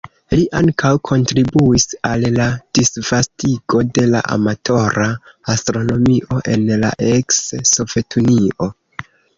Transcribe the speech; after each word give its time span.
Li 0.37 0.43
ankaŭ 0.59 0.91
kontribuis 1.09 1.85
al 2.11 2.25
la 2.37 2.47
disvastigo 2.79 3.83
de 3.99 4.07
la 4.15 4.23
amatora 4.37 5.13
astronomio 5.57 6.43
en 6.57 6.69
la 6.87 6.93
eks-Sovetunio. 7.15 8.75